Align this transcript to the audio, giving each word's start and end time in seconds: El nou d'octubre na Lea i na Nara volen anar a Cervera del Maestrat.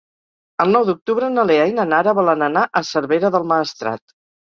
El 0.63 0.73
nou 0.75 0.87
d'octubre 0.87 1.29
na 1.35 1.45
Lea 1.51 1.69
i 1.73 1.77
na 1.81 1.87
Nara 1.93 2.17
volen 2.23 2.49
anar 2.51 2.67
a 2.83 2.87
Cervera 2.97 3.35
del 3.39 3.51
Maestrat. 3.55 4.09